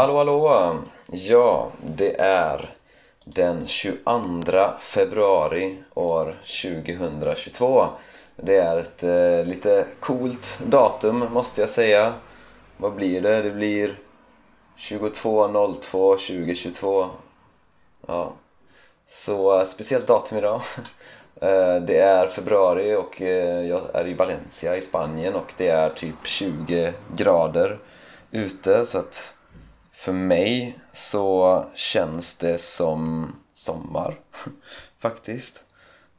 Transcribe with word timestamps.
Hallå 0.00 0.16
hallå! 0.16 0.78
Ja, 1.06 1.68
det 1.86 2.20
är 2.20 2.74
den 3.24 3.66
22 3.66 4.68
februari 4.78 5.82
år 5.94 6.36
2022. 6.62 7.86
Det 8.36 8.56
är 8.56 8.76
ett 8.76 9.02
eh, 9.02 9.44
lite 9.44 9.86
coolt 10.00 10.58
datum 10.66 11.18
måste 11.32 11.60
jag 11.60 11.70
säga. 11.70 12.14
Vad 12.76 12.94
blir 12.94 13.20
det? 13.20 13.42
Det 13.42 13.50
blir 13.50 13.98
22.02 14.78 15.80
2022. 16.16 17.06
Ja. 18.06 18.32
Så 19.08 19.58
eh, 19.58 19.64
speciellt 19.64 20.06
datum 20.06 20.38
idag. 20.38 20.60
Eh, 21.42 21.76
det 21.76 21.96
är 21.96 22.26
februari 22.26 22.94
och 22.94 23.22
eh, 23.22 23.66
jag 23.66 23.80
är 23.94 24.08
i 24.08 24.14
Valencia 24.14 24.76
i 24.76 24.80
Spanien 24.80 25.34
och 25.34 25.54
det 25.56 25.68
är 25.68 25.90
typ 25.90 26.26
20 26.26 26.92
grader 27.16 27.78
ute 28.30 28.86
så 28.86 28.98
att 28.98 29.34
för 30.00 30.12
mig 30.12 30.78
så 30.92 31.64
känns 31.74 32.38
det 32.38 32.58
som 32.58 33.32
sommar 33.54 34.18
faktiskt. 34.98 35.64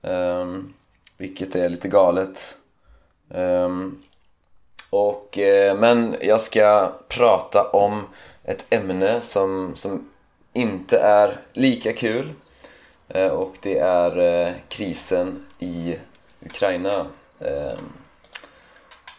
Um, 0.01 0.73
vilket 1.17 1.55
är 1.55 1.69
lite 1.69 1.87
galet. 1.87 2.57
Um, 3.29 4.03
och, 4.89 5.37
eh, 5.37 5.77
men 5.77 6.15
jag 6.21 6.41
ska 6.41 6.91
prata 7.07 7.69
om 7.69 8.03
ett 8.43 8.65
ämne 8.69 9.21
som, 9.21 9.75
som 9.75 10.09
inte 10.53 10.99
är 10.99 11.39
lika 11.53 11.93
kul. 11.93 12.33
Eh, 13.07 13.27
och 13.27 13.53
det 13.61 13.77
är 13.77 14.17
eh, 14.19 14.53
krisen 14.67 15.45
i 15.59 15.97
Ukraina. 16.45 17.05
Ehm, 17.39 17.93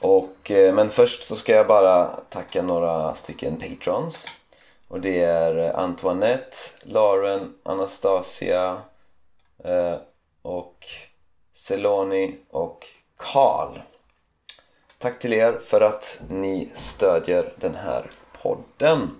och, 0.00 0.50
men 0.50 0.90
först 0.90 1.24
så 1.24 1.36
ska 1.36 1.52
jag 1.52 1.66
bara 1.66 2.06
tacka 2.06 2.62
några 2.62 3.14
stycken 3.14 3.56
patrons. 3.56 4.26
Och 4.92 5.00
det 5.00 5.20
är 5.20 5.58
eh, 5.58 5.78
Antoinette, 5.78 6.56
Lauren, 6.82 7.54
Anastasia 7.62 8.80
eh, 9.64 9.96
och 10.42 10.86
Celoni 11.54 12.38
och 12.50 12.86
Karl. 13.16 13.78
Tack 14.98 15.18
till 15.18 15.32
er 15.32 15.58
för 15.64 15.80
att 15.80 16.20
ni 16.28 16.70
stödjer 16.74 17.52
den 17.56 17.74
här 17.74 18.10
podden. 18.42 19.10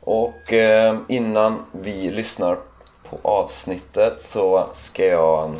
Och 0.00 0.52
eh, 0.52 0.98
innan 1.08 1.66
vi 1.72 2.10
lyssnar 2.10 2.58
på 3.04 3.18
avsnittet 3.22 4.22
så 4.22 4.68
ska 4.72 5.04
jag 5.04 5.54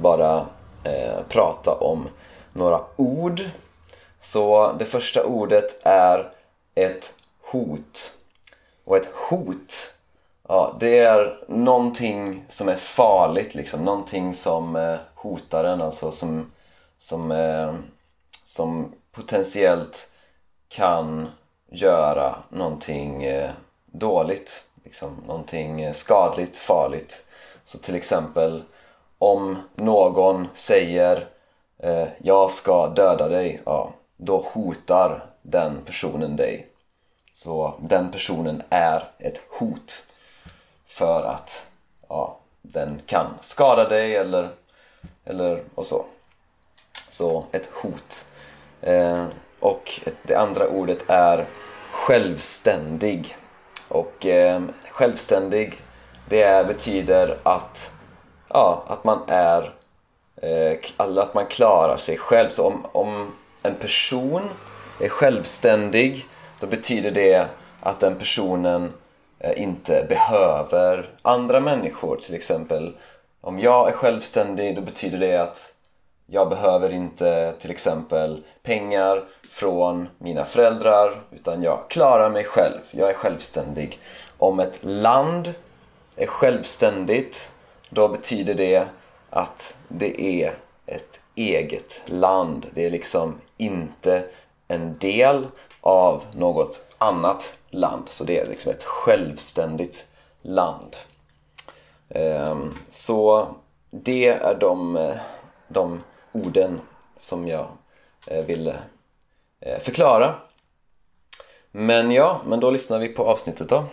bara 0.00 0.46
eh, 0.84 1.22
prata 1.28 1.74
om 1.74 2.08
några 2.52 2.80
ord. 2.96 3.40
Så 4.20 4.72
det 4.78 4.84
första 4.84 5.24
ordet 5.24 5.86
är 5.86 6.30
ett 6.74 7.14
hot. 7.40 8.18
Och 8.84 8.96
ett 8.96 9.08
hot, 9.14 9.94
ja, 10.48 10.76
det 10.80 10.98
är 10.98 11.44
någonting 11.48 12.44
som 12.48 12.68
är 12.68 12.76
farligt 12.76 13.54
liksom. 13.54 13.84
Någonting 13.84 14.34
som 14.34 14.76
eh, 14.76 14.98
hotar 15.14 15.64
en, 15.64 15.82
alltså 15.82 16.12
som, 16.12 16.52
som, 16.98 17.32
eh, 17.32 17.74
som 18.46 18.92
potentiellt 19.12 20.10
kan 20.68 21.28
göra 21.70 22.36
någonting 22.48 23.24
eh, 23.24 23.50
dåligt. 23.86 24.64
Liksom. 24.84 25.22
Någonting 25.26 25.80
eh, 25.80 25.92
skadligt, 25.92 26.56
farligt. 26.56 27.26
Så 27.64 27.78
till 27.78 27.94
exempel 27.94 28.62
om 29.18 29.56
någon 29.74 30.48
säger 30.54 31.26
eh, 31.78 32.08
jag 32.18 32.50
ska 32.50 32.88
döda 32.88 33.28
dig, 33.28 33.60
ja, 33.64 33.92
då 34.16 34.44
hotar 34.52 35.26
den 35.42 35.78
personen 35.84 36.36
dig. 36.36 36.71
Så 37.32 37.74
den 37.80 38.10
personen 38.10 38.62
är 38.70 39.10
ett 39.18 39.42
hot 39.48 40.06
för 40.86 41.22
att 41.24 41.66
ja, 42.08 42.38
den 42.62 43.00
kan 43.06 43.26
skada 43.40 43.88
dig 43.88 44.16
eller, 44.16 44.48
eller 45.24 45.62
och 45.74 45.86
så. 45.86 46.04
Så 47.10 47.44
ett 47.52 47.70
hot. 47.72 48.24
Eh, 48.80 49.26
och 49.60 50.00
det 50.22 50.34
andra 50.34 50.68
ordet 50.68 50.98
är 51.06 51.46
självständig. 51.90 53.36
Och 53.88 54.26
eh, 54.26 54.62
självständig, 54.90 55.80
det 56.28 56.66
betyder 56.66 57.38
att, 57.42 57.92
ja, 58.48 58.84
att 58.88 59.04
man 59.04 59.18
är 59.28 59.74
eh, 60.36 60.76
att 60.96 61.34
man 61.34 61.46
klarar 61.46 61.96
sig 61.96 62.18
själv. 62.18 62.50
Så 62.50 62.66
om, 62.66 62.86
om 62.92 63.34
en 63.62 63.74
person 63.74 64.50
är 65.00 65.08
självständig 65.08 66.26
då 66.62 66.68
betyder 66.68 67.10
det 67.10 67.46
att 67.80 68.00
den 68.00 68.16
personen 68.16 68.92
eh, 69.38 69.62
inte 69.62 70.06
behöver 70.08 71.10
andra 71.22 71.60
människor. 71.60 72.16
Till 72.16 72.34
exempel 72.34 72.92
om 73.40 73.60
jag 73.60 73.88
är 73.88 73.92
självständig 73.92 74.76
då 74.76 74.82
betyder 74.82 75.18
det 75.18 75.36
att 75.36 75.74
jag 76.26 76.48
behöver 76.48 76.90
inte 76.90 77.52
till 77.52 77.70
exempel 77.70 78.44
pengar 78.62 79.24
från 79.50 80.08
mina 80.18 80.44
föräldrar 80.44 81.22
utan 81.30 81.62
jag 81.62 81.78
klarar 81.88 82.30
mig 82.30 82.44
själv. 82.44 82.80
Jag 82.90 83.10
är 83.10 83.14
självständig. 83.14 83.98
Om 84.38 84.60
ett 84.60 84.78
land 84.82 85.54
är 86.16 86.26
självständigt 86.26 87.52
då 87.90 88.08
betyder 88.08 88.54
det 88.54 88.86
att 89.30 89.76
det 89.88 90.42
är 90.42 90.54
ett 90.86 91.20
eget 91.34 92.02
land. 92.04 92.66
Det 92.74 92.86
är 92.86 92.90
liksom 92.90 93.40
inte 93.56 94.24
en 94.68 94.98
del 94.98 95.46
av 95.82 96.24
något 96.32 96.86
annat 96.98 97.58
land. 97.70 98.08
Så 98.08 98.24
det 98.24 98.38
är 98.38 98.46
liksom 98.46 98.72
ett 98.72 98.84
självständigt 98.84 100.06
land. 100.42 100.96
Ehm, 102.08 102.74
så 102.90 103.48
det 103.90 104.26
är 104.26 104.54
de, 104.60 104.96
eh, 104.96 105.16
de 105.68 106.02
orden 106.32 106.80
som 107.18 107.48
jag 107.48 107.66
eh, 108.26 108.44
ville 108.44 108.76
eh, 109.60 109.78
förklara. 109.78 110.34
Men 111.70 112.10
ja, 112.10 112.40
men 112.46 112.60
då 112.60 112.70
lyssnar 112.70 112.98
vi 112.98 113.08
på 113.08 113.24
avsnittet 113.24 113.68
då. 113.68 113.84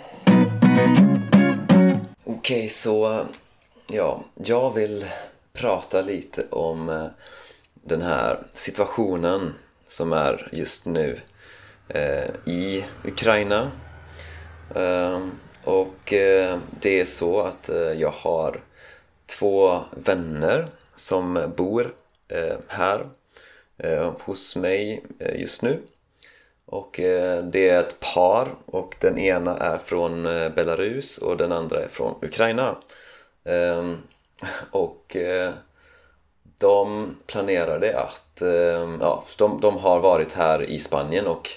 Okej, 2.23 2.57
okay, 2.57 2.69
så 2.69 3.25
ja, 3.87 4.19
jag 4.35 4.73
vill 4.73 5.05
prata 5.53 6.01
lite 6.01 6.45
om 6.49 7.09
den 7.73 8.01
här 8.01 8.43
situationen 8.53 9.53
som 9.87 10.13
är 10.13 10.49
just 10.51 10.85
nu 10.85 11.19
Eh, 11.93 12.29
i 12.45 12.85
Ukraina. 13.03 13.71
Ehm, 14.75 15.31
och 15.63 16.13
eh, 16.13 16.57
det 16.79 17.01
är 17.01 17.05
så 17.05 17.41
att 17.41 17.69
eh, 17.69 17.77
jag 17.77 18.11
har 18.11 18.61
två 19.25 19.79
vänner 19.91 20.67
som 20.95 21.53
bor 21.57 21.93
eh, 22.27 22.57
här 22.67 23.05
eh, 23.77 24.11
hos 24.19 24.55
mig 24.55 25.03
just 25.35 25.61
nu. 25.61 25.81
Och 26.65 26.91
det 27.43 27.69
är 27.69 27.79
ett 27.79 27.99
par 27.99 28.47
och 28.65 28.95
den 28.99 29.17
ena 29.17 29.57
är 29.57 29.77
från 29.77 30.23
Belarus 30.55 31.17
och 31.17 31.37
den 31.37 31.51
andra 31.51 31.83
är 31.83 31.87
från 31.87 32.15
Ukraina. 32.21 32.77
Ehm, 33.43 33.97
och 34.71 35.17
de 36.57 37.15
planerade 37.27 37.99
att, 37.99 38.41
ja, 38.99 39.23
de, 39.37 39.61
de 39.61 39.77
har 39.77 39.99
varit 39.99 40.33
här 40.33 40.63
i 40.63 40.79
Spanien 40.79 41.27
och 41.27 41.49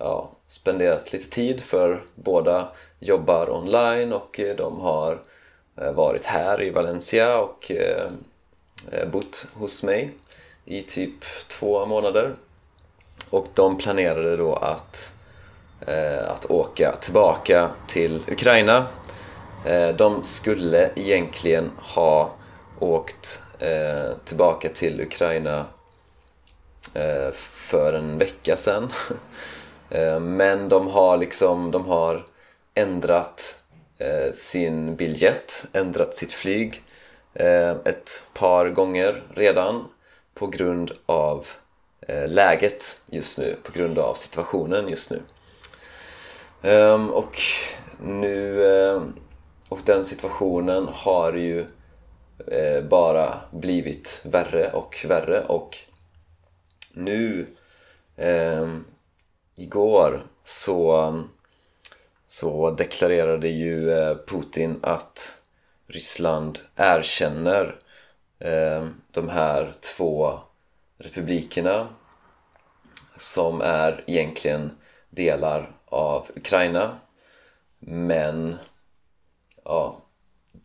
ja, 0.00 0.30
spenderat 0.46 1.12
lite 1.12 1.30
tid 1.30 1.60
för 1.60 2.02
båda 2.14 2.68
jobbar 2.98 3.50
online 3.50 4.12
och 4.12 4.40
eh, 4.40 4.56
de 4.56 4.80
har 4.80 5.22
eh, 5.76 5.92
varit 5.92 6.24
här 6.24 6.62
i 6.62 6.70
Valencia 6.70 7.38
och 7.38 7.70
eh, 7.70 8.10
bott 9.12 9.46
hos 9.54 9.82
mig 9.82 10.10
i 10.64 10.82
typ 10.82 11.24
två 11.48 11.86
månader. 11.86 12.34
Och 13.30 13.46
de 13.54 13.78
planerade 13.78 14.36
då 14.36 14.54
att, 14.54 15.12
att 16.26 16.50
åka 16.50 16.96
tillbaka 17.00 17.70
till 17.88 18.22
Ukraina. 18.28 18.86
De 19.96 20.24
skulle 20.24 20.90
egentligen 20.96 21.70
ha 21.76 22.30
åkt 22.78 23.42
tillbaka 24.24 24.68
till 24.68 25.00
Ukraina 25.00 25.66
för 27.32 27.92
en 27.92 28.18
vecka 28.18 28.56
sedan 28.56 28.92
Eh, 29.90 30.20
men 30.20 30.68
de 30.68 30.88
har 30.88 31.16
liksom, 31.16 31.70
de 31.70 31.84
har 31.84 32.26
ändrat 32.74 33.62
eh, 33.98 34.32
sin 34.32 34.96
biljett, 34.96 35.66
ändrat 35.72 36.14
sitt 36.14 36.32
flyg 36.32 36.82
eh, 37.34 37.70
ett 37.70 38.24
par 38.34 38.68
gånger 38.68 39.22
redan 39.34 39.84
på 40.34 40.46
grund 40.46 40.92
av 41.06 41.46
läget 42.26 43.02
just 43.06 43.38
nu, 43.38 43.56
på 43.62 43.72
grund 43.72 43.98
av 43.98 44.14
situationen 44.14 44.88
just 44.88 45.10
nu. 45.10 45.20
Ehm, 46.62 47.10
och 47.10 47.36
nu, 48.02 48.62
och 49.68 49.78
den 49.84 50.04
situationen 50.04 50.88
har 50.92 51.32
ju 51.32 51.66
bara 52.88 53.40
blivit 53.50 54.20
värre 54.24 54.70
och 54.72 55.06
värre 55.08 55.44
och 55.44 55.78
nu 56.94 57.46
ehm, 58.16 58.84
igår 59.60 60.26
så 60.44 61.24
så 62.30 62.70
deklarerade 62.70 63.48
ju 63.48 63.92
eh, 63.92 64.16
Putin 64.26 64.80
att 64.82 65.40
Ryssland 65.86 66.58
erkänner 66.76 67.76
eh, 68.38 68.88
de 69.10 69.28
här 69.28 69.72
två 69.96 70.38
republikerna 70.98 71.88
som 73.16 73.60
är 73.60 74.04
egentligen 74.06 74.70
delar 75.10 75.72
av 75.84 76.26
Ukraina. 76.36 76.98
Men 77.78 78.58
ja, 79.64 80.00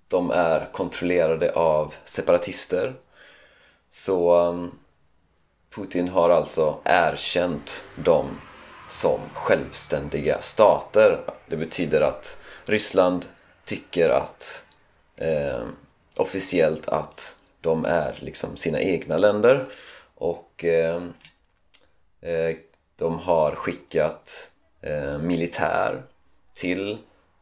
de 0.07 0.31
är 0.31 0.69
kontrollerade 0.71 1.53
av 1.53 1.93
separatister. 2.05 2.95
Så 3.89 4.35
mm, 4.49 4.71
Putin 5.75 6.07
har 6.07 6.29
alltså 6.29 6.79
erkänt 6.83 7.87
dem 7.95 8.39
som 8.87 9.19
självständiga 9.33 10.41
stater. 10.41 11.21
Det 11.47 11.57
betyder 11.57 12.01
att 12.01 12.37
Ryssland 12.65 13.25
tycker 13.65 14.09
att 14.09 14.65
eh, 15.15 15.63
officiellt 16.17 16.89
att 16.89 17.35
de 17.61 17.85
är 17.85 18.15
liksom 18.19 18.57
sina 18.57 18.79
egna 18.79 19.17
länder. 19.17 19.67
Och 20.15 20.65
eh, 20.65 21.03
eh, 22.21 22.55
de 22.95 23.19
har 23.19 23.55
skickat 23.55 24.51
eh, 24.81 25.17
militär 25.17 26.03
till 26.53 26.97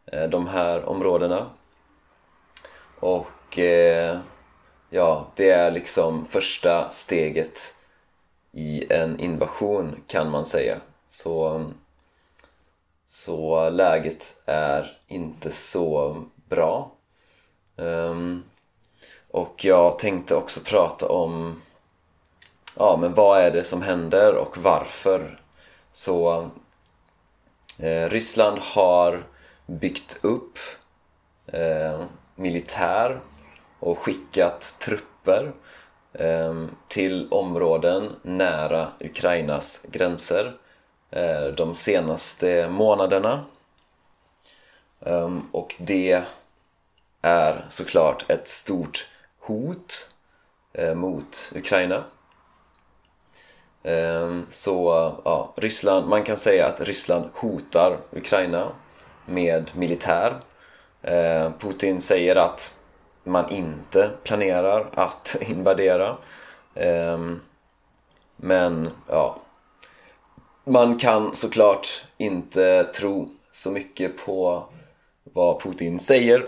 eh, 0.05 0.23
de 0.29 0.47
här 0.47 0.85
områdena. 0.85 1.49
Och 2.99 3.59
eh, 3.59 4.19
ja, 4.89 5.31
det 5.35 5.49
är 5.49 5.71
liksom 5.71 6.25
första 6.25 6.89
steget 6.89 7.75
i 8.51 8.93
en 8.93 9.19
invasion 9.19 10.03
kan 10.07 10.29
man 10.29 10.45
säga 10.45 10.77
så, 11.13 11.65
så 13.05 13.69
läget 13.69 14.37
är 14.45 14.97
inte 15.07 15.51
så 15.51 16.23
bra. 16.49 16.91
Um, 17.75 18.43
och 19.31 19.65
jag 19.65 19.99
tänkte 19.99 20.35
också 20.35 20.59
prata 20.65 21.07
om 21.07 21.61
ja, 22.77 22.97
men 22.97 23.13
vad 23.13 23.39
är 23.39 23.51
det 23.51 23.63
som 23.63 23.81
händer 23.81 24.35
och 24.35 24.57
varför? 24.57 25.39
Så 25.91 26.49
eh, 27.79 28.09
Ryssland 28.09 28.59
har 28.59 29.27
byggt 29.65 30.19
upp 30.21 30.59
eh, 31.47 32.05
militär 32.35 33.21
och 33.79 33.97
skickat 33.97 34.75
trupper 34.79 35.53
eh, 36.13 36.65
till 36.87 37.27
områden 37.31 38.15
nära 38.21 38.87
Ukrainas 38.99 39.85
gränser. 39.91 40.57
Eh, 41.15 41.45
de 41.47 41.75
senaste 41.75 42.69
månaderna. 42.69 43.45
Ehm, 45.05 45.47
och 45.51 45.75
det 45.79 46.23
är 47.21 47.65
såklart 47.69 48.29
ett 48.31 48.47
stort 48.47 49.07
hot 49.39 50.11
eh, 50.73 50.93
mot 50.95 51.51
Ukraina. 51.55 52.03
Ehm, 53.83 54.45
så 54.49 54.85
ja, 55.25 55.53
Ryssland, 55.55 56.07
man 56.07 56.23
kan 56.23 56.37
säga 56.37 56.67
att 56.67 56.81
Ryssland 56.81 57.29
hotar 57.33 57.97
Ukraina 58.11 58.71
med 59.25 59.71
militär. 59.75 60.33
Ehm, 61.01 61.53
Putin 61.59 62.01
säger 62.01 62.35
att 62.35 62.77
man 63.23 63.49
inte 63.49 64.11
planerar 64.23 64.89
att 64.93 65.35
invadera. 65.41 66.17
Men 68.35 68.89
ja, 69.07 69.37
man 70.63 70.97
kan 70.97 71.35
såklart 71.35 71.87
inte 72.17 72.83
tro 72.83 73.29
så 73.51 73.71
mycket 73.71 74.17
på 74.17 74.65
vad 75.23 75.61
Putin 75.61 75.99
säger. 75.99 76.47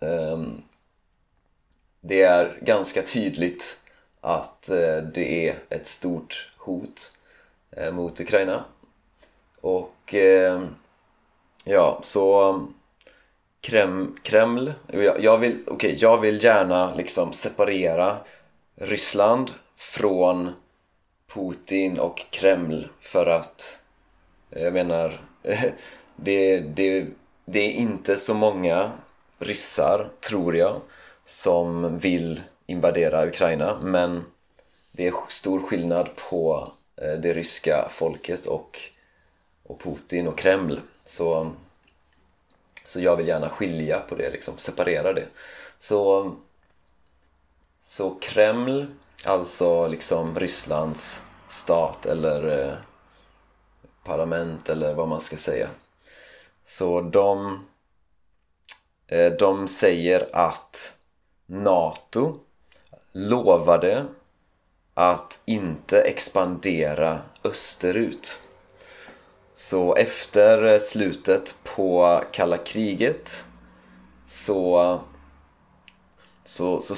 Ehm, 0.00 0.62
det 2.00 2.22
är 2.22 2.58
ganska 2.62 3.02
tydligt 3.02 3.80
att 4.20 4.68
eh, 4.68 4.96
det 4.96 5.48
är 5.48 5.58
ett 5.68 5.86
stort 5.86 6.50
hot 6.56 7.12
eh, 7.70 7.92
mot 7.92 8.20
Ukraina. 8.20 8.64
Och 9.60 10.14
ehm, 10.14 10.68
ja, 11.64 12.00
så 12.02 12.60
Krem, 13.60 14.16
Kreml, 14.22 14.72
jag, 15.18 15.38
vill, 15.38 15.62
okay, 15.66 15.96
jag 15.98 16.18
vill 16.20 16.44
gärna 16.44 16.94
liksom 16.94 17.32
separera 17.32 18.16
Ryssland 18.74 19.50
från 19.76 20.52
Putin 21.26 21.98
och 21.98 22.24
Kreml 22.30 22.88
för 23.00 23.26
att 23.26 23.78
eh, 24.50 24.62
jag 24.62 24.72
menar 24.72 25.20
det, 26.16 26.60
det, 26.60 27.06
det 27.44 27.60
är 27.60 27.72
inte 27.72 28.16
så 28.16 28.34
många 28.34 28.92
ryssar, 29.38 30.10
tror 30.20 30.56
jag, 30.56 30.80
som 31.24 31.98
vill 31.98 32.42
invadera 32.66 33.26
Ukraina 33.26 33.78
men 33.82 34.24
det 34.92 35.06
är 35.06 35.14
stor 35.28 35.60
skillnad 35.60 36.08
på 36.16 36.72
eh, 36.96 37.12
det 37.12 37.32
ryska 37.32 37.88
folket 37.90 38.46
och, 38.46 38.80
och 39.62 39.80
Putin 39.80 40.28
och 40.28 40.38
Kreml. 40.38 40.80
Så, 41.04 41.52
så 42.86 43.00
jag 43.00 43.16
vill 43.16 43.28
gärna 43.28 43.48
skilja 43.48 44.00
på 44.00 44.14
det, 44.14 44.30
liksom, 44.30 44.58
separera 44.58 45.12
det. 45.12 45.26
Så, 45.78 46.32
så 47.80 48.14
Kreml, 48.20 48.86
alltså 49.24 49.86
liksom 49.86 50.38
Rysslands 50.38 51.22
stat 51.46 52.06
eller 52.06 52.66
eh, 52.68 52.74
parlament 54.04 54.68
eller 54.68 54.94
vad 54.94 55.08
man 55.08 55.20
ska 55.20 55.36
säga 55.36 55.68
så 56.68 57.00
de, 57.00 57.60
eh, 59.06 59.32
de 59.32 59.68
säger 59.68 60.36
att 60.36 60.98
NATO 61.46 62.40
lovade 63.12 64.06
att 64.94 65.40
inte 65.44 66.00
expandera 66.00 67.22
österut. 67.44 68.40
Så 69.54 69.96
efter 69.96 70.64
eh, 70.64 70.78
slutet 70.78 71.58
på 71.64 72.22
kalla 72.32 72.58
kriget 72.58 73.44
så, 74.26 75.00
så, 76.44 76.80
så 76.80 76.94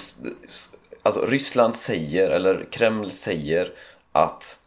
alltså 1.03 1.27
Ryssland 1.27 1.75
säger, 1.75 2.31
eller 2.31 2.67
Kreml 2.71 3.11
säger 3.11 3.73
att 4.13 4.59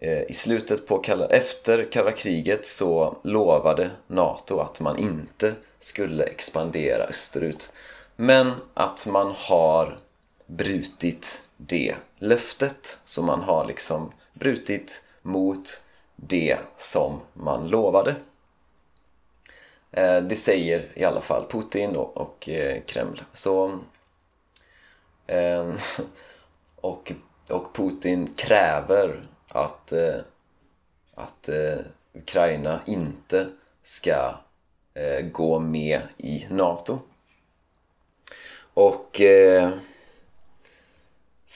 eh, 0.00 0.22
i 0.22 0.32
slutet 0.32 0.86
på 0.86 0.98
kalla, 0.98 1.26
efter 1.26 1.92
kalla 1.92 2.12
kriget 2.12 2.66
så 2.66 3.16
lovade 3.22 3.90
NATO 4.06 4.58
att 4.58 4.80
man 4.80 4.98
inte 4.98 5.54
skulle 5.78 6.24
expandera 6.24 7.04
österut. 7.04 7.72
Men 8.16 8.52
att 8.74 9.06
man 9.06 9.32
har 9.36 9.98
brutit 10.46 11.42
det 11.56 11.94
löftet. 12.18 12.98
Så 13.04 13.22
man 13.22 13.42
har 13.42 13.66
liksom 13.66 14.12
brutit 14.32 15.02
mot 15.22 15.82
det 16.16 16.58
som 16.76 17.20
man 17.32 17.68
lovade. 17.68 18.14
Eh, 19.90 20.16
det 20.16 20.36
säger 20.36 20.88
i 20.94 21.04
alla 21.04 21.20
fall 21.20 21.46
Putin 21.50 21.96
och, 21.96 22.48
eh, 22.48 22.80
Kreml. 22.86 23.22
Så, 23.32 23.78
Ehm, 25.26 25.78
och, 26.76 27.12
och 27.50 27.76
Putin 27.76 28.34
kräver 28.36 29.22
att, 29.48 29.92
eh, 29.92 30.16
att 31.14 31.48
eh, 31.48 31.78
Ukraina 32.14 32.80
inte 32.86 33.46
ska 33.82 34.34
eh, 34.94 35.20
gå 35.32 35.58
med 35.58 36.00
i 36.16 36.46
NATO. 36.50 36.98
Och 38.74 39.20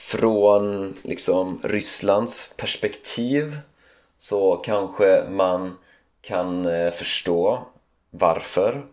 från 0.09 0.95
liksom 1.03 1.59
Rysslands 1.63 2.53
perspektiv 2.57 3.57
så 4.17 4.55
kanske 4.55 5.23
man 5.29 5.77
kan 6.21 6.65
eh, 6.65 6.91
förstå 6.91 7.65
varför. 8.09 8.85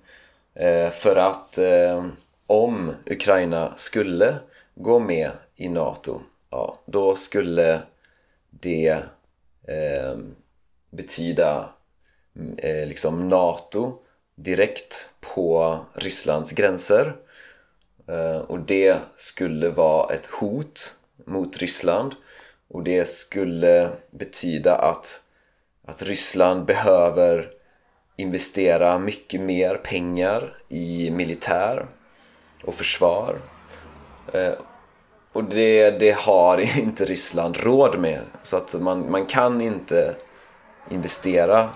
Eh, 0.55 0.91
för 0.91 1.17
att 1.17 1.59
eh, 1.59 2.07
om 2.47 2.93
Ukraina 3.07 3.73
skulle 3.77 4.37
gå 4.77 4.99
med 4.99 5.31
i 5.55 5.69
NATO, 5.69 6.21
ja, 6.51 6.79
då 6.87 7.15
skulle 7.15 7.83
det 8.51 9.03
ehm, 9.69 10.35
betyda 10.91 11.69
mm, 12.37 12.59
eh, 12.59 12.87
liksom 12.87 13.29
NATO 13.29 13.99
direkt 14.35 15.11
på 15.21 15.79
Rysslands 15.95 16.53
gränser 16.53 17.17
eh, 18.09 18.37
och 18.37 18.59
det 18.59 18.99
skulle 19.17 19.69
vara 19.69 20.15
ett 20.15 20.27
hot 20.27 20.97
mot 21.25 21.57
Ryssland 21.57 22.15
och 22.69 22.83
det 22.83 23.09
skulle 23.09 23.91
betyda 24.11 24.75
att, 24.75 25.23
att 25.85 26.03
Ryssland 26.03 26.65
behöver 26.65 27.51
investera 28.17 28.99
mycket 28.99 29.41
mer 29.41 29.75
pengar 29.75 30.59
i 30.69 31.11
militär 31.11 31.87
och 32.65 32.75
försvar. 32.75 33.39
Eh, 34.33 34.53
och 35.33 35.45
det, 35.45 35.91
det 35.91 36.17
har 36.17 36.59
inte 36.79 37.05
Ryssland 37.05 37.57
råd 37.57 37.99
med. 37.99 38.21
Så 38.43 38.57
att 38.57 38.75
man, 38.75 39.11
man 39.11 39.27
kan 39.27 39.61
inte 39.61 40.17
investera 40.91 41.71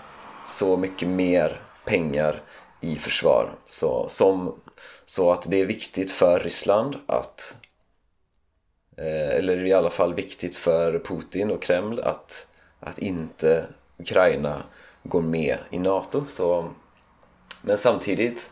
så 0.46 0.76
mycket 0.76 1.08
mer 1.08 1.62
pengar 1.84 2.42
i 2.80 2.96
försvar. 2.96 3.54
Så, 3.64 4.08
som, 4.08 4.60
så 5.04 5.32
att 5.32 5.50
det 5.50 5.60
är 5.60 5.66
viktigt 5.66 6.10
för 6.10 6.40
Ryssland 6.40 6.96
att 7.06 7.56
eh, 8.96 9.30
eller 9.36 9.64
i 9.64 9.72
alla 9.72 9.90
fall 9.90 10.14
viktigt 10.14 10.56
för 10.56 10.98
Putin 10.98 11.50
och 11.50 11.62
Kreml 11.62 12.00
att, 12.00 12.46
att 12.80 12.98
inte 12.98 13.66
Ukraina 13.98 14.62
går 15.02 15.22
med 15.22 15.58
i 15.70 15.78
NATO. 15.78 16.24
Så, 16.28 16.70
men 17.62 17.78
samtidigt, 17.78 18.50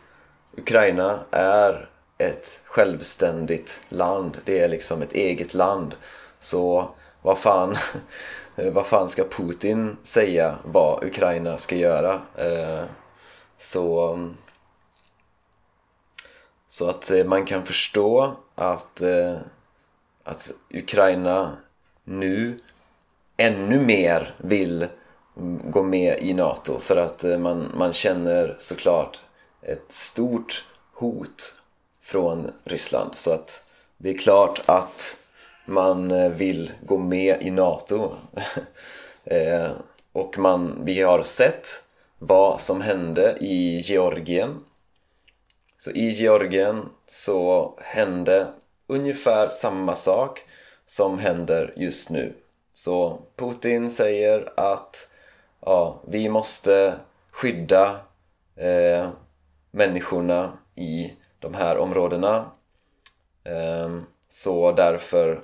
Ukraina 0.57 1.19
är 1.31 1.89
ett 2.19 2.61
självständigt 2.65 3.81
land. 3.89 4.37
Det 4.43 4.59
är 4.59 4.69
liksom 4.69 5.01
ett 5.01 5.13
eget 5.13 5.53
land. 5.53 5.95
Så 6.39 6.89
vad 7.21 7.37
fan, 7.37 7.77
vad 8.55 8.87
fan 8.87 9.09
ska 9.09 9.23
Putin 9.23 9.97
säga 10.03 10.55
vad 10.63 11.03
Ukraina 11.03 11.57
ska 11.57 11.75
göra? 11.75 12.21
Eh, 12.35 12.83
så, 13.57 14.19
så 16.67 16.89
att 16.89 17.11
eh, 17.11 17.25
man 17.25 17.45
kan 17.45 17.65
förstå 17.65 18.35
att, 18.55 19.01
eh, 19.01 19.37
att 20.23 20.51
Ukraina 20.69 21.57
nu 22.03 22.59
ännu 23.37 23.85
mer 23.85 24.35
vill 24.37 24.87
gå 25.63 25.83
med 25.83 26.17
i 26.19 26.33
NATO 26.33 26.79
för 26.79 26.97
att 26.97 27.23
man, 27.23 27.71
man 27.75 27.93
känner 27.93 28.55
såklart 28.59 29.19
ett 29.61 29.91
stort 29.91 30.65
hot 30.93 31.58
från 32.09 32.51
Ryssland. 32.63 33.15
Så 33.15 33.31
att 33.31 33.63
det 33.97 34.09
är 34.09 34.17
klart 34.17 34.61
att 34.65 35.17
man 35.65 36.11
eh, 36.11 36.29
vill 36.29 36.71
gå 36.85 36.97
med 36.97 37.41
i 37.41 37.51
NATO. 37.51 38.11
Eh, 39.23 39.71
och 40.11 40.37
man, 40.37 40.81
vi 40.83 41.01
har 41.01 41.23
sett 41.23 41.67
vad 42.19 42.61
som 42.61 42.81
hände 42.81 43.37
i 43.39 43.79
Georgien. 43.79 44.59
Så 45.77 45.91
i 45.91 46.09
Georgien 46.09 46.89
så 47.05 47.73
hände 47.81 48.47
ungefär 48.87 49.49
samma 49.49 49.95
sak 49.95 50.41
som 50.85 51.19
händer 51.19 51.73
just 51.75 52.09
nu. 52.09 52.33
Så 52.73 53.21
Putin 53.35 53.91
säger 53.91 54.53
att 54.55 55.09
ja, 55.61 56.01
vi 56.07 56.29
måste 56.29 56.95
skydda 57.31 57.99
eh, 58.55 59.09
människorna 59.71 60.57
i 60.75 61.11
de 61.39 61.53
här 61.53 61.77
områdena. 61.77 62.51
Ehm, 63.43 64.05
så 64.27 64.71
därför 64.71 65.41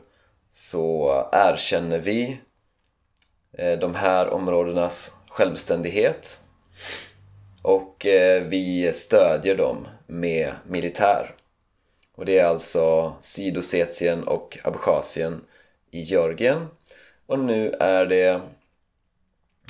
så 0.51 1.11
erkänner 1.31 1.99
vi 1.99 2.39
eh, 3.51 3.79
de 3.79 3.95
här 3.95 4.29
områdenas 4.29 5.17
självständighet 5.29 6.39
och 7.61 8.05
eh, 8.05 8.43
vi 8.43 8.93
stödjer 8.93 9.55
dem 9.55 9.87
med 10.07 10.53
militär. 10.67 11.35
Och 12.15 12.25
det 12.25 12.39
är 12.39 12.45
alltså 12.45 13.13
Sydossetien 13.21 14.23
och 14.23 14.57
Abchazien 14.63 15.41
i 15.91 16.01
Georgien 16.01 16.67
och 17.25 17.39
nu 17.39 17.71
är 17.79 18.05
det 18.05 18.41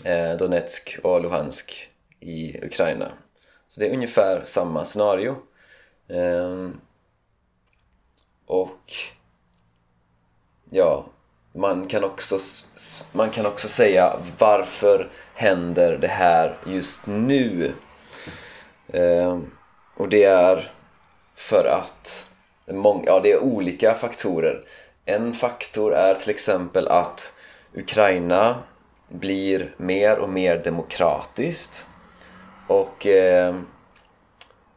eh, 0.05 0.37
Donetsk 0.37 0.99
och 1.03 1.21
Luhansk 1.21 1.89
i 2.19 2.65
Ukraina. 2.65 3.11
Så 3.67 3.79
det 3.79 3.87
är 3.87 3.93
ungefär 3.93 4.41
samma 4.45 4.85
scenario. 4.85 5.35
Ehm, 6.09 6.79
och 8.45 8.93
ja, 10.69 11.05
man 11.53 11.87
kan, 11.87 12.03
också, 12.03 12.37
man 13.11 13.29
kan 13.29 13.45
också 13.45 13.67
säga 13.67 14.19
varför 14.37 15.09
händer 15.33 15.97
det 15.97 16.07
här 16.07 16.57
just 16.65 17.07
nu? 17.07 17.73
Ehm, 18.93 19.51
och 19.97 20.09
det 20.09 20.23
är 20.23 20.71
för 21.35 21.65
att 21.65 22.29
många, 22.67 23.03
ja, 23.05 23.19
det 23.19 23.31
är 23.31 23.39
olika 23.39 23.93
faktorer. 23.93 24.63
En 25.05 25.33
faktor 25.33 25.93
är 25.93 26.15
till 26.15 26.29
exempel 26.29 26.87
att 26.87 27.33
Ukraina 27.73 28.63
blir 29.09 29.73
mer 29.77 30.17
och 30.17 30.29
mer 30.29 30.57
demokratiskt 30.63 31.87
och 32.67 33.07
eh, 33.07 33.55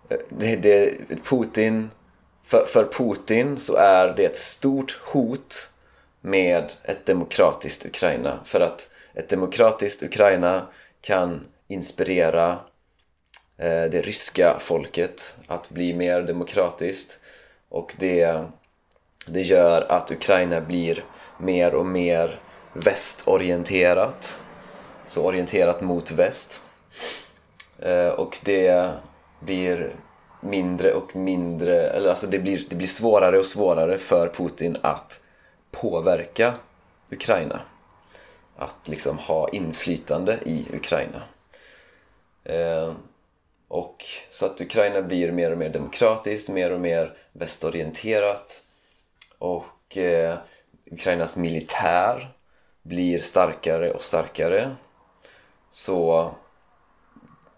Eh, 0.08 0.18
det, 0.28 0.56
det, 0.56 0.98
Putin, 1.24 1.90
för, 2.44 2.64
för 2.64 2.84
Putin 2.84 3.58
så 3.58 3.76
är 3.76 4.14
det 4.16 4.24
ett 4.24 4.36
stort 4.36 4.98
hot 5.02 5.70
med 6.20 6.72
ett 6.82 7.06
demokratiskt 7.06 7.86
Ukraina. 7.86 8.40
För 8.44 8.60
att 8.60 8.90
ett 9.14 9.28
demokratiskt 9.28 10.02
Ukraina 10.02 10.66
kan 11.00 11.46
inspirera 11.68 12.50
eh, 13.56 13.84
det 13.84 14.06
ryska 14.06 14.56
folket 14.60 15.34
att 15.46 15.70
bli 15.70 15.94
mer 15.94 16.22
demokratiskt. 16.22 17.22
Och 17.68 17.94
det, 17.98 18.44
det 19.26 19.42
gör 19.42 19.86
att 19.92 20.10
Ukraina 20.10 20.60
blir 20.60 21.04
mer 21.38 21.74
och 21.74 21.86
mer 21.86 22.40
västorienterat. 22.72 24.38
Så 25.08 25.24
orienterat 25.24 25.80
mot 25.80 26.10
väst. 26.10 26.62
Eh, 27.78 28.08
och 28.08 28.38
det 28.44 28.92
blir 29.40 29.96
mindre 30.40 30.94
och 30.94 31.16
mindre, 31.16 31.90
eller 31.90 32.10
alltså 32.10 32.26
det 32.26 32.38
blir, 32.38 32.66
det 32.68 32.76
blir 32.76 32.88
svårare 32.88 33.38
och 33.38 33.46
svårare 33.46 33.98
för 33.98 34.28
Putin 34.28 34.76
att 34.80 35.20
påverka 35.70 36.54
Ukraina. 37.10 37.60
Att 38.56 38.88
liksom 38.88 39.18
ha 39.18 39.48
inflytande 39.48 40.38
i 40.44 40.66
Ukraina. 40.72 41.22
Eh, 42.44 42.92
och 43.68 44.04
så 44.30 44.46
att 44.46 44.60
Ukraina 44.60 45.02
blir 45.02 45.32
mer 45.32 45.52
och 45.52 45.58
mer 45.58 45.68
demokratiskt, 45.68 46.48
mer 46.48 46.72
och 46.72 46.80
mer 46.80 47.16
västorienterat 47.32 48.62
och 49.38 49.96
eh, 49.96 50.38
Ukrainas 50.90 51.36
militär 51.36 52.32
blir 52.82 53.18
starkare 53.18 53.92
och 53.92 54.02
starkare. 54.02 54.76
Så 55.70 56.30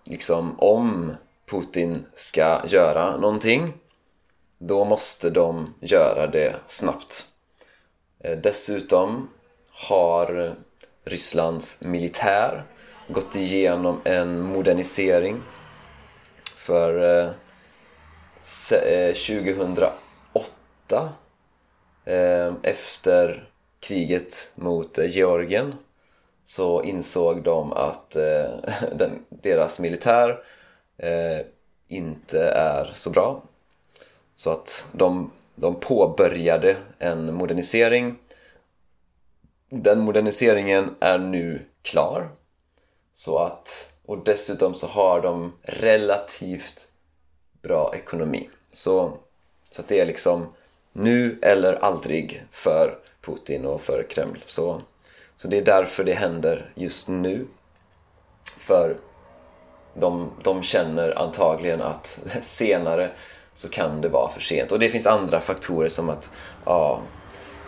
liksom 0.05 0.61
om 0.61 1.17
Putin 1.51 2.07
ska 2.15 2.63
göra 2.67 3.17
någonting 3.17 3.73
då 4.63 4.85
måste 4.85 5.31
de 5.31 5.75
göra 5.81 6.27
det 6.27 6.57
snabbt. 6.67 7.25
Eh, 8.19 8.39
dessutom 8.39 9.29
har 9.71 10.55
Rysslands 11.05 11.83
militär 11.83 12.65
gått 13.09 13.37
igenom 13.37 14.01
en 14.05 14.41
modernisering 14.41 15.43
för 16.57 17.21
eh, 17.21 17.31
2008 19.13 19.93
eh, 22.05 22.53
efter 22.63 23.49
kriget 23.81 24.53
mot 24.55 24.99
Georgien 24.99 25.75
så 26.45 26.83
insåg 26.83 27.43
de 27.43 27.73
att 27.73 28.17
deras 29.31 29.81
militär 29.81 30.39
eh, 31.01 31.47
inte 31.89 32.41
är 32.49 32.91
så 32.95 33.11
bra. 33.11 33.43
Så 34.35 34.51
att 34.51 34.87
de, 34.93 35.31
de 35.55 35.75
påbörjade 35.75 36.77
en 36.99 37.35
modernisering. 37.35 38.19
Den 39.69 40.01
moderniseringen 40.01 40.95
är 41.01 41.19
nu 41.19 41.63
klar. 41.83 42.29
Så 43.13 43.39
att, 43.39 43.93
och 44.07 44.25
dessutom 44.25 44.75
så 44.75 44.87
har 44.87 45.21
de 45.21 45.53
relativt 45.63 46.89
bra 47.63 47.95
ekonomi. 47.95 48.51
Så, 48.73 49.13
så 49.71 49.83
att 49.83 49.89
det 49.89 50.01
är 50.01 50.07
liksom 50.07 50.53
nu 50.93 51.39
eller 51.43 51.73
aldrig 51.73 52.45
för 52.53 52.99
Putin 53.21 53.67
och 53.67 53.81
för 53.81 54.07
Kreml. 54.11 54.45
Så, 54.47 54.83
så 55.37 55.49
det 55.49 55.59
är 55.59 55.65
därför 55.65 56.05
det 56.05 56.13
händer 56.13 56.73
just 56.75 57.09
nu. 57.09 57.47
För 58.59 58.97
de, 59.95 60.31
de 60.43 60.63
känner 60.63 61.19
antagligen 61.19 61.83
att 61.83 62.21
senare 62.43 63.11
så 63.55 63.69
kan 63.69 64.01
det 64.01 64.09
vara 64.09 64.29
för 64.29 64.41
sent. 64.41 64.73
Och 64.73 64.79
det 64.79 64.89
finns 64.89 65.07
andra 65.07 65.41
faktorer 65.41 65.89
som 65.89 66.11
att 66.11 66.31
ja, 66.65 67.01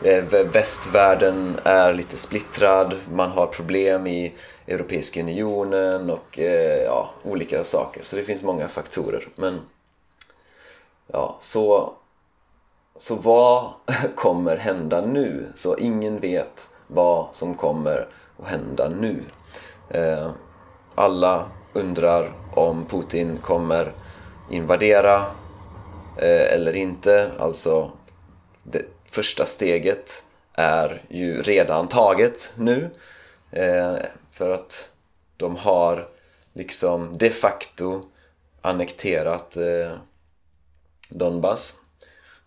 eh, 0.04 0.24
västvärlden 0.24 1.60
är 1.64 1.94
lite 1.94 2.16
splittrad, 2.16 2.94
man 3.12 3.30
har 3.30 3.46
problem 3.46 4.06
i 4.06 4.34
Europeiska 4.66 5.20
unionen 5.20 6.10
och 6.10 6.38
eh, 6.38 6.82
ja, 6.82 7.10
olika 7.22 7.64
saker. 7.64 8.04
Så 8.04 8.16
det 8.16 8.24
finns 8.24 8.42
många 8.42 8.68
faktorer. 8.68 9.28
Men 9.34 9.60
ja, 11.06 11.36
så, 11.40 11.92
så 12.96 13.14
vad 13.14 13.70
kommer 14.14 14.56
hända 14.56 15.00
nu? 15.00 15.46
Så 15.54 15.76
ingen 15.76 16.20
vet 16.20 16.68
vad 16.86 17.26
som 17.32 17.54
kommer 17.54 18.08
att 18.42 18.48
hända 18.48 18.88
nu. 18.88 19.20
Eh, 19.88 20.30
alla 20.94 21.46
undrar 21.72 22.32
om 22.54 22.86
Putin 22.86 23.38
kommer 23.38 23.92
invadera 24.50 25.16
eh, 26.18 26.52
eller 26.54 26.76
inte. 26.76 27.30
Alltså, 27.38 27.90
det 28.62 28.84
första 29.10 29.46
steget 29.46 30.24
är 30.52 31.02
ju 31.08 31.42
redan 31.42 31.88
taget 31.88 32.52
nu. 32.56 32.90
Eh, 33.50 33.96
för 34.30 34.54
att 34.54 34.92
de 35.36 35.56
har 35.56 36.08
liksom 36.52 37.18
de 37.18 37.30
facto 37.30 38.02
annekterat 38.60 39.56
eh, 39.56 39.92
Donbass 41.08 41.74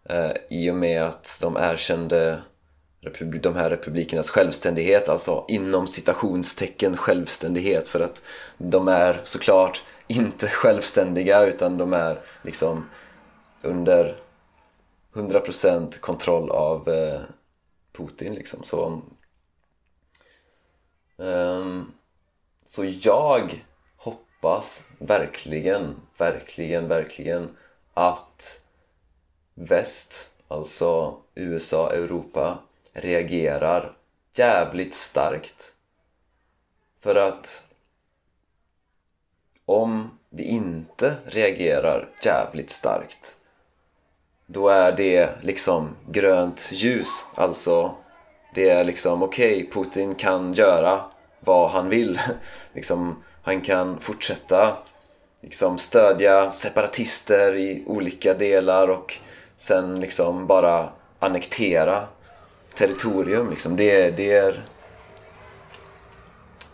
eh, 0.09 0.31
i 0.49 0.71
och 0.71 0.75
med 0.75 1.03
att 1.03 1.39
de 1.41 1.57
erkände 1.57 2.41
de 3.41 3.55
här 3.55 3.69
republikernas 3.69 4.29
självständighet, 4.29 5.09
alltså 5.09 5.45
inom 5.47 5.87
citationstecken 5.87 6.97
självständighet 6.97 7.87
för 7.87 7.99
att 7.99 8.21
de 8.57 8.87
är 8.87 9.21
såklart 9.23 9.83
inte 10.07 10.47
självständiga 10.49 11.45
utan 11.45 11.77
de 11.77 11.93
är 11.93 12.19
liksom 12.41 12.89
under 13.61 14.15
100% 15.13 15.99
kontroll 15.99 16.51
av 16.51 16.89
eh, 16.89 17.21
Putin 17.91 18.35
liksom. 18.35 18.63
Så, 18.63 19.01
um, 21.17 21.93
så 22.65 22.85
jag 22.85 23.63
hoppas 23.97 24.89
verkligen, 24.99 25.95
verkligen, 26.17 26.87
verkligen 26.87 27.49
att 27.93 28.61
väst, 29.53 30.29
alltså 30.47 31.17
USA, 31.35 31.91
Europa 31.91 32.57
reagerar 32.95 33.97
jävligt 34.33 34.93
starkt. 34.93 35.73
För 36.99 37.15
att 37.15 37.67
om 39.65 40.19
vi 40.29 40.43
inte 40.43 41.15
reagerar 41.25 42.09
jävligt 42.23 42.69
starkt 42.69 43.37
då 44.45 44.69
är 44.69 44.91
det 44.91 45.29
liksom 45.41 45.95
grönt 46.09 46.69
ljus. 46.71 47.25
Alltså, 47.35 47.95
det 48.53 48.69
är 48.69 48.83
liksom 48.83 49.23
okej, 49.23 49.55
okay, 49.55 49.69
Putin 49.83 50.15
kan 50.15 50.53
göra 50.53 51.01
vad 51.39 51.69
han 51.69 51.89
vill. 51.89 52.19
liksom, 52.73 53.23
han 53.41 53.61
kan 53.61 53.99
fortsätta 53.99 54.77
liksom, 55.41 55.77
stödja 55.77 56.51
separatister 56.51 57.55
i 57.55 57.83
olika 57.85 58.33
delar 58.33 58.87
och 58.87 59.17
sen 59.55 59.99
liksom 59.99 60.47
bara 60.47 60.89
annektera 61.19 62.07
territorium. 62.75 63.49
Liksom. 63.49 63.75
Det, 63.75 64.11
det, 64.11 64.31
är, 64.31 64.65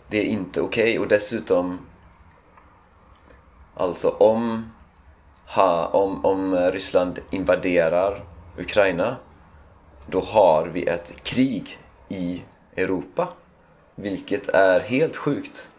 det 0.08 0.18
är 0.18 0.24
inte 0.24 0.60
okej 0.60 0.82
okay. 0.82 0.98
och 0.98 1.08
dessutom 1.08 1.78
Alltså 3.74 4.10
om, 4.10 4.72
ha, 5.46 5.86
om, 5.86 6.24
om 6.24 6.56
Ryssland 6.56 7.18
invaderar 7.30 8.24
Ukraina 8.58 9.16
då 10.06 10.20
har 10.20 10.66
vi 10.66 10.86
ett 10.86 11.22
krig 11.22 11.78
i 12.08 12.42
Europa 12.76 13.28
vilket 13.94 14.48
är 14.48 14.80
helt 14.80 15.16
sjukt 15.16 15.70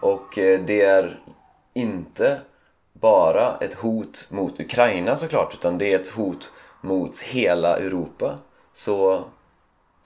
och 0.00 0.38
eh, 0.38 0.60
det 0.60 0.82
är 0.82 1.20
inte 1.74 2.40
bara 2.92 3.56
ett 3.56 3.74
hot 3.74 4.26
mot 4.30 4.60
Ukraina 4.60 5.16
såklart 5.16 5.54
utan 5.54 5.78
det 5.78 5.92
är 5.92 6.00
ett 6.00 6.08
hot 6.08 6.52
mot 6.80 7.20
hela 7.20 7.76
Europa 7.76 8.38
så 8.72 9.24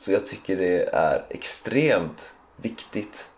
så 0.02 0.12
jag 0.12 0.26
tycker 0.26 0.56
det 0.56 0.82
är 0.84 1.26
extremt 1.30 2.34
viktigt 2.56 3.30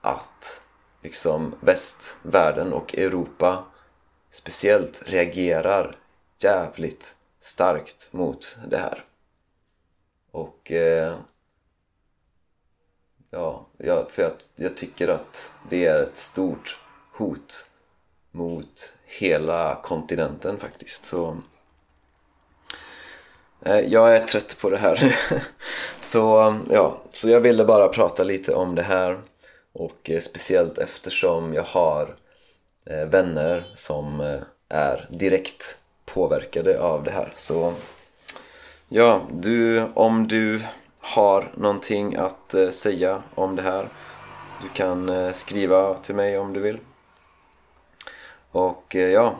att 0.00 0.60
liksom 1.02 1.54
västvärlden 1.60 2.72
och 2.72 2.94
Europa 2.94 3.64
speciellt 4.30 5.02
reagerar 5.06 5.96
jävligt 6.38 7.16
starkt 7.40 8.12
mot 8.12 8.58
det 8.68 8.76
här. 8.78 9.04
Och 10.30 10.72
eh, 10.72 11.16
ja, 13.30 13.66
för 14.10 14.22
jag, 14.22 14.32
jag 14.54 14.76
tycker 14.76 15.08
att 15.08 15.52
det 15.70 15.86
är 15.86 16.02
ett 16.02 16.16
stort 16.16 16.78
hot 17.12 17.70
mot 18.30 18.96
hela 19.04 19.80
kontinenten 19.82 20.58
faktiskt. 20.58 21.04
Så 21.04 21.38
Eh, 23.66 23.80
jag 23.80 24.16
är 24.16 24.20
trött 24.20 24.56
på 24.60 24.70
det 24.70 24.76
här. 24.76 25.18
så, 26.00 26.56
ja, 26.70 26.98
så 27.10 27.28
jag 27.28 27.40
ville 27.40 27.64
bara 27.64 27.88
prata 27.88 28.24
lite 28.24 28.54
om 28.54 28.74
det 28.74 28.82
här 28.82 29.20
och 29.72 30.10
eh, 30.10 30.20
speciellt 30.20 30.78
eftersom 30.78 31.54
jag 31.54 31.62
har 31.62 32.16
eh, 32.86 33.06
vänner 33.06 33.72
som 33.74 34.38
är 34.68 35.08
direkt 35.10 35.78
påverkade 36.04 36.80
av 36.80 37.04
det 37.04 37.10
här. 37.10 37.32
Så 37.36 37.74
ja, 38.88 39.20
du, 39.32 39.86
om 39.94 40.28
du 40.28 40.60
har 41.00 41.52
någonting 41.54 42.16
att 42.16 42.54
säga 42.70 43.22
om 43.34 43.56
det 43.56 43.62
här 43.62 43.88
du 44.62 44.68
kan 44.68 45.34
skriva 45.34 45.94
till 45.94 46.14
mig 46.14 46.38
om 46.38 46.52
du 46.52 46.60
vill. 46.60 46.78
Och 48.50 48.94
ja, 48.94 49.34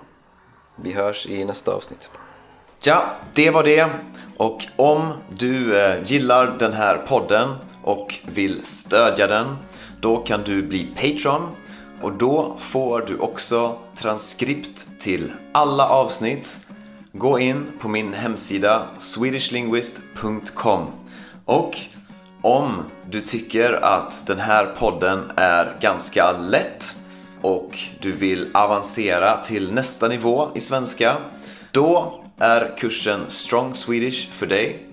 vi 0.76 0.92
hörs 0.92 1.26
i 1.26 1.44
nästa 1.44 1.72
avsnitt. 1.72 2.10
Ja, 2.80 3.04
det 3.34 3.50
var 3.50 3.64
det. 3.64 3.90
Och 4.36 4.66
om 4.76 5.12
du 5.38 5.80
eh, 5.80 6.02
gillar 6.04 6.58
den 6.58 6.72
här 6.72 6.96
podden 6.96 7.54
och 7.82 8.14
vill 8.26 8.64
stödja 8.64 9.26
den, 9.26 9.56
då 10.00 10.16
kan 10.16 10.42
du 10.42 10.62
bli 10.62 10.86
Patreon 10.94 11.42
och 12.02 12.12
då 12.12 12.56
får 12.58 13.00
du 13.00 13.18
också 13.18 13.78
transkript 13.96 14.86
till 14.98 15.32
alla 15.52 15.88
avsnitt. 15.88 16.58
Gå 17.12 17.38
in 17.38 17.66
på 17.80 17.88
min 17.88 18.14
hemsida 18.14 18.86
swedishlinguist.com 18.98 20.86
och 21.44 21.76
om 22.42 22.82
du 23.10 23.20
tycker 23.20 23.72
att 23.72 24.26
den 24.26 24.38
här 24.38 24.66
podden 24.66 25.32
är 25.36 25.76
ganska 25.80 26.32
lätt 26.32 26.96
och 27.40 27.78
du 28.00 28.12
vill 28.12 28.50
avancera 28.54 29.36
till 29.36 29.74
nästa 29.74 30.08
nivå 30.08 30.48
i 30.54 30.60
svenska, 30.60 31.16
då 31.70 32.22
är 32.38 32.76
kursen 32.78 33.30
Strong 33.30 33.74
Swedish 33.74 34.30
för 34.32 34.46
dig. 34.46 34.86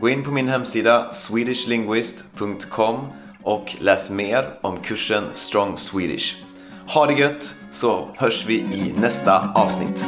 Gå 0.00 0.08
in 0.08 0.24
på 0.24 0.30
min 0.30 0.48
hemsida 0.48 1.12
swedishlinguist.com 1.12 3.06
och 3.42 3.76
läs 3.80 4.10
mer 4.10 4.58
om 4.60 4.76
kursen 4.76 5.24
Strong 5.32 5.76
Swedish. 5.76 6.36
Ha 6.94 7.06
det 7.06 7.12
gött 7.12 7.54
så 7.70 8.08
hörs 8.16 8.46
vi 8.46 8.54
i 8.54 8.94
nästa 9.00 9.52
avsnitt. 9.54 10.04